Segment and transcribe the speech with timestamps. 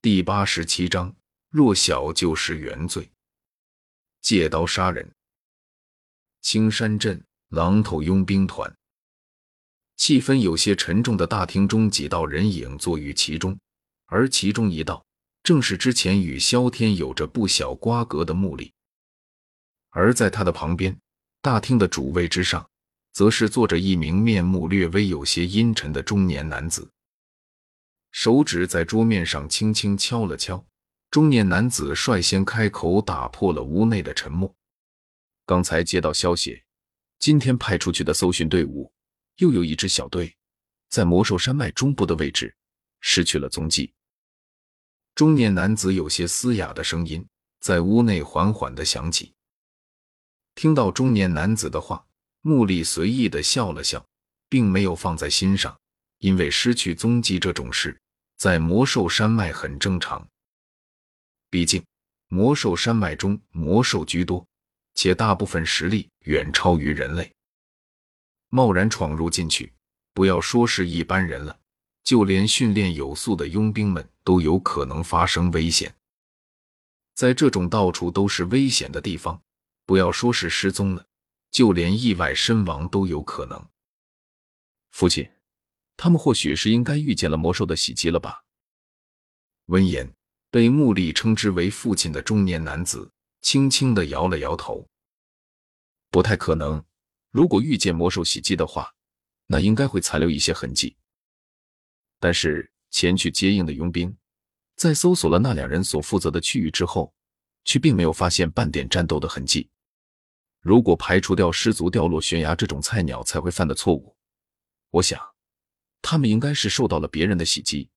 [0.00, 1.12] 第八十七章：
[1.50, 3.10] 弱小就是原罪。
[4.22, 5.10] 借刀杀人。
[6.40, 8.72] 青山镇狼头佣兵团，
[9.96, 13.58] 气氛有些沉重的大厅中，几道人影坐于其中，
[14.06, 15.04] 而其中一道
[15.42, 18.72] 正是之前与萧天有着不小瓜葛的穆丽。
[19.90, 20.96] 而在他的旁边，
[21.42, 22.64] 大厅的主位之上，
[23.12, 26.88] 则是坐着一名面目略微有些阴沉的中年男子。
[28.10, 30.66] 手指在桌面上轻轻敲了敲，
[31.10, 34.54] 中年男子率先开口，打破了屋内的沉默。
[35.46, 36.62] 刚才接到消息，
[37.18, 38.92] 今天派出去的搜寻队伍
[39.36, 40.36] 又有一支小队
[40.88, 42.54] 在魔兽山脉中部的位置
[43.00, 43.92] 失去了踪迹。
[45.14, 47.26] 中年男子有些嘶哑的声音
[47.60, 49.34] 在屋内缓缓的响起。
[50.54, 52.06] 听到中年男子的话，
[52.40, 54.04] 穆丽随意的笑了笑，
[54.48, 55.78] 并没有放在心上。
[56.18, 57.98] 因为失去踪迹这种事，
[58.36, 60.26] 在魔兽山脉很正常。
[61.50, 61.84] 毕竟
[62.28, 64.46] 魔兽山脉中魔兽居多，
[64.94, 67.32] 且大部分实力远超于人类。
[68.50, 69.72] 贸然闯入进去，
[70.12, 71.58] 不要说是一般人了，
[72.02, 75.94] 就连训练有素的佣兵们都有可能发生危险。
[77.14, 79.40] 在这种到处都是危险的地方，
[79.86, 81.06] 不要说是失踪了，
[81.50, 83.68] 就连意外身亡都有可能。
[84.90, 85.28] 父亲。
[86.00, 88.44] 他们或许是应该遇见了魔兽的袭击了吧？
[89.66, 90.14] 闻言，
[90.48, 93.10] 被穆丽称之为父亲的中年男子
[93.42, 94.88] 轻轻的摇了摇头
[96.08, 96.82] ：“不太可能。
[97.32, 98.94] 如果遇见魔兽袭击的话，
[99.48, 100.96] 那应该会残留一些痕迹。
[102.20, 104.16] 但是前去接应的佣兵，
[104.76, 107.12] 在搜索了那两人所负责的区域之后，
[107.64, 109.68] 却并没有发现半点战斗的痕迹。
[110.60, 114.16] 如果排除掉失足掉落悬崖这种菜鸟才会犯的错误，
[114.90, 115.20] 我想。”
[116.02, 117.90] 他们应该是受到了别人的袭击，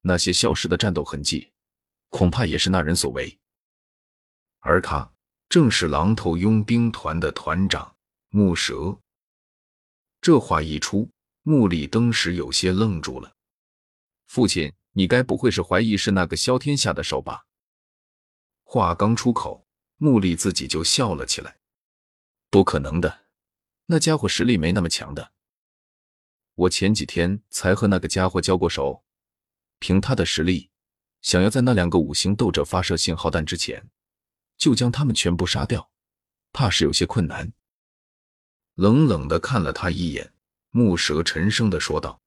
[0.00, 1.52] 那些消失的战斗痕迹，
[2.08, 3.38] 恐怕也是那人所为。
[4.60, 5.12] 而他
[5.48, 7.96] 正是狼头佣兵团的团长
[8.28, 8.98] 木蛇。
[10.20, 11.10] 这话一出，
[11.42, 13.34] 穆里登时有些愣住了。
[14.26, 17.46] 父亲，你该不会是怀疑是那个萧天下的手吧？
[18.62, 19.66] 话刚出口，
[19.96, 21.58] 穆里自己就笑了起来。
[22.50, 23.26] 不可能的，
[23.86, 25.32] 那家伙实力没那么强的。
[26.54, 29.04] 我前几天才和那个家伙交过手，
[29.78, 30.70] 凭他的实力，
[31.22, 33.88] 想要在那两个五行斗者发射信号弹之前，
[34.58, 35.90] 就将他们全部杀掉，
[36.52, 37.52] 怕是有些困难。
[38.74, 40.32] 冷冷的看了他一眼，
[40.70, 42.20] 木蛇沉声的说道：“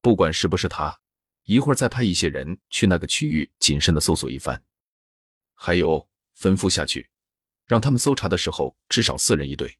[0.00, 1.00] 不管是不是他，
[1.44, 4.62] 一会儿再派一些人去那个区域谨慎的搜索一番。
[5.54, 7.10] 还有，吩咐下去，
[7.66, 9.78] 让他们搜查的时候至少四人一队。”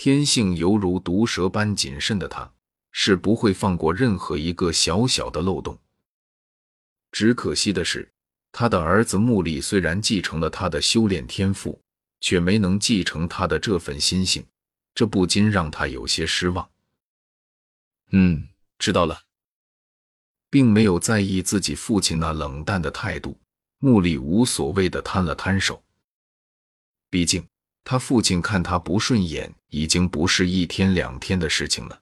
[0.00, 2.48] 天性犹如毒蛇般谨慎的他，
[2.92, 5.76] 是不会放过任何一个小小的漏洞。
[7.10, 8.08] 只可惜的是，
[8.52, 11.82] 他的儿子穆力虽然继承了他的修炼天赋，
[12.20, 14.46] 却没能继承他的这份心性，
[14.94, 16.70] 这不禁让他有些失望。
[18.12, 18.46] 嗯，
[18.78, 19.20] 知道了，
[20.48, 23.36] 并没有在意自己父亲那冷淡的态度，
[23.80, 25.82] 穆力无所谓的摊了摊手，
[27.10, 27.44] 毕竟。
[27.84, 32.00] 他父亲看他不顺眼，已经不是一天两天的事情了。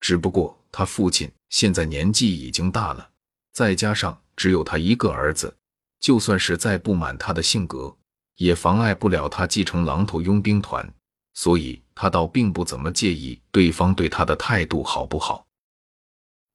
[0.00, 3.10] 只不过他父亲现在年纪已经大了，
[3.52, 5.56] 再加上只有他一个儿子，
[6.00, 7.96] 就算是再不满他的性格，
[8.36, 10.92] 也妨碍不了他继承狼头佣兵团。
[11.34, 15.46] 所以，他倒并不怎么介意对方对他的态度好不好。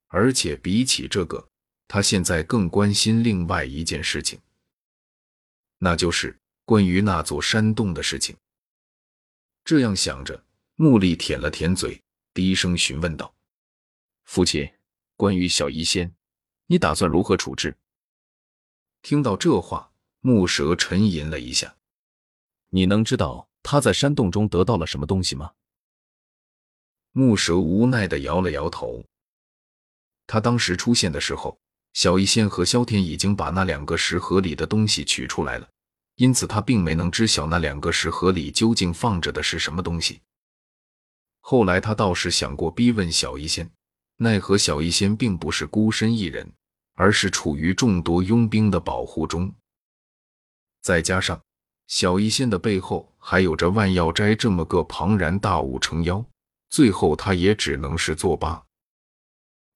[0.07, 1.47] 而且，比起这个，
[1.87, 4.39] 他现在更关心另外一件事情，
[5.79, 6.37] 那就是。
[6.65, 8.35] 关于那座山洞的事情，
[9.67, 10.41] 这样想着，
[10.75, 12.01] 穆丽舔了舔嘴，
[12.33, 13.35] 低声询问道
[14.23, 14.65] ：“父亲，
[15.17, 16.15] 关于小医仙，
[16.67, 17.75] 你打算如何处置？”
[19.03, 19.91] 听到这话，
[20.21, 21.75] 木蛇沉吟了一下
[22.71, 25.51] ：“你能知道他在山洞中得到了什么东西吗？”
[27.11, 29.03] 木蛇无奈的摇了摇头。
[30.27, 31.59] 他当时出现的时候，
[31.91, 35.69] 小医仙和萧天已经把那两个石盒里的东西取出来了。
[36.17, 40.19] 因此，他并没能知晓那两个石盒里究竟放着的是什么东西。
[41.39, 43.69] 后来，他倒是想过逼问小医仙，
[44.17, 46.51] 奈何小医仙并不是孤身一人，
[46.95, 49.53] 而是处于众多佣兵的保护中。
[50.81, 51.39] 再加上
[51.85, 56.25] 小医仙的背后还有着万药斋这么个庞然大物撑腰，
[56.69, 58.65] 最后他也只能是作罢。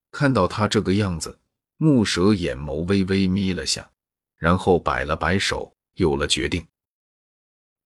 [0.09, 1.39] 看到他这个样子，
[1.77, 3.91] 木蛇眼眸微微眯了下，
[4.38, 5.71] 然后摆了摆手。
[5.93, 6.67] 有了决定，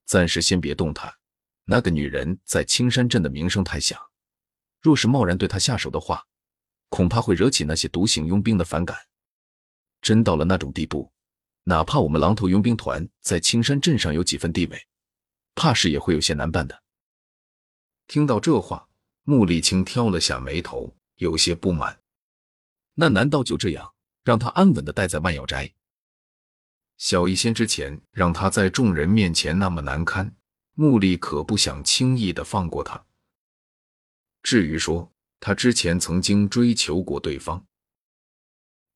[0.05, 1.17] 暂时先别动他。
[1.65, 3.99] 那个女人在青山镇的名声太响，
[4.81, 6.27] 若是贸然对她下手的话，
[6.89, 8.95] 恐怕会惹起那些独行佣兵的反感。
[10.01, 11.11] 真到了那种地步，
[11.63, 14.87] 哪怕我们狼头佣兵团在青山镇上有几分地位，
[15.55, 16.83] 怕是也会有些难办的。
[18.05, 18.87] 听到这话，
[19.23, 21.99] 穆丽清挑了下眉头，有些不满。
[22.93, 25.73] 那难道就这样让他安稳的待在万药斋？
[26.97, 30.33] 小医仙之前让他在众人面前那么难堪，
[30.73, 33.05] 穆丽可不想轻易的放过他。
[34.41, 37.65] 至于说他之前曾经追求过对方，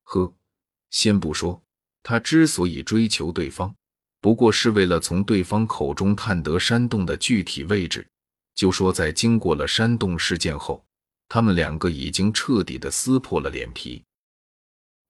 [0.03, 0.33] 呵，
[0.89, 1.61] 先不说
[2.01, 3.75] 他之所以追求对方，
[4.21, 8.07] 不过是为了从对方口中探得山洞的具体位置。
[8.55, 10.85] 就说在经过了山洞事件后，
[11.27, 14.03] 他们两个已经彻底的撕破了脸皮。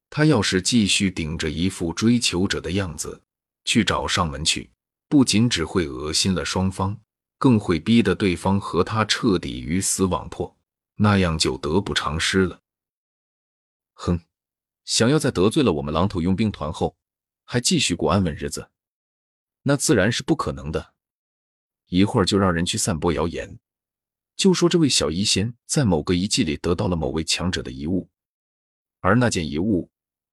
[0.10, 3.22] 他要是继续顶着一副追求者的样子
[3.66, 4.72] 去找上门去，
[5.08, 7.00] 不仅只会恶心了双方，
[7.38, 10.58] 更会逼得对方和他彻底鱼死网破，
[10.96, 12.60] 那样就得不偿失了。
[13.94, 14.20] 哼，
[14.86, 16.98] 想要在得罪了我们狼头佣兵团后，
[17.44, 18.72] 还继续过安稳日子，
[19.64, 20.94] 那自然是不可能的。
[21.88, 23.60] 一会儿就让人去散播谣言，
[24.36, 28.10] 就说这位小医仙在某个遗迹里得到了某位强者的遗物，
[29.02, 29.90] 而那件遗物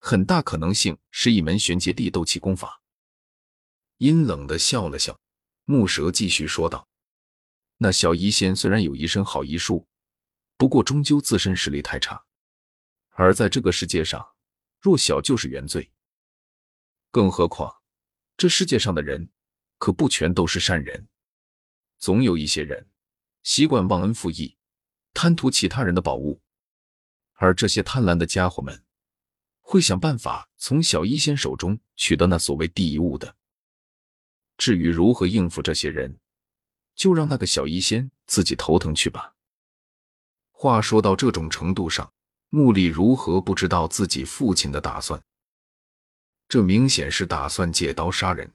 [0.08, 2.80] 很大可能性是一门玄阶地斗气功法。
[3.96, 5.18] 阴冷的笑了笑，
[5.64, 6.86] 木蛇继续说道
[7.78, 9.88] ：“那小医仙虽然有一身好医术，
[10.56, 12.24] 不过终究自身实力太差，
[13.14, 14.24] 而在这个世界上，
[14.78, 15.90] 弱小就是原罪。
[17.10, 17.82] 更何况
[18.36, 19.32] 这世界上的人
[19.78, 21.08] 可不全都是善人。”
[21.98, 22.88] 总有一些人
[23.42, 24.56] 习惯忘恩负义，
[25.12, 26.40] 贪图其他人的宝物，
[27.32, 28.85] 而这些贪婪的家伙们
[29.68, 33.34] 会想办法从小医仙手中取得那所谓第一物的。
[34.56, 36.16] 至于如何应付这些人，
[36.94, 39.34] 就让那个小医仙自己头疼去吧。
[40.52, 42.12] 话说到这种程度上，
[42.48, 45.20] 穆丽如何不知道自己父亲的打算？
[46.48, 48.54] 这明显是打算借刀杀人。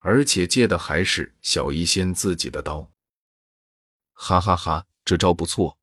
[0.00, 2.92] 而且借的还是小医仙自己的刀，
[4.12, 5.78] 哈哈哈，这招不错。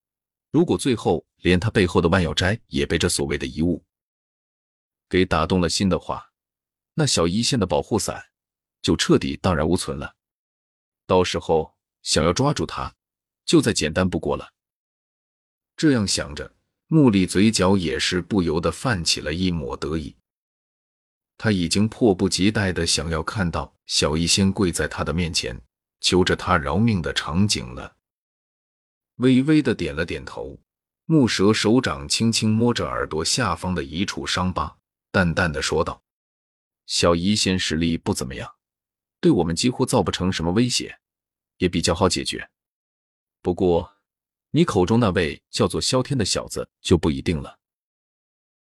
[0.52, 3.84] 如果最后连他背后的万药斋也被这所谓的遗物
[5.16, 6.34] 给打动了心的话，
[6.96, 8.22] 那小一仙的保护伞
[8.82, 10.14] 就彻底荡然无存了。
[11.08, 12.94] 到时候想要抓住他，
[13.46, 14.52] 就再简单不过了。
[15.78, 16.54] 这样想着，
[16.88, 20.14] 穆里嘴角也是不由得泛起了一抹得意。
[21.38, 25.58] 他已经迫不及待的想要看到小医仙跪在他的面前
[26.02, 27.96] 求着他饶命的场景了。
[29.20, 30.60] 微微的点了点头，
[31.06, 34.78] 木蛇手掌轻轻摸着耳朵下方的一处伤疤，
[35.16, 36.04] 淡淡的说道
[36.88, 38.54] ：“小医仙实力不怎么样，
[39.22, 41.00] 对我们几乎造不成什么威胁，
[41.56, 42.50] 也比较好解决。
[43.42, 43.96] 不过，
[44.52, 47.58] 你口中那位叫做萧天的小子就不一定了。”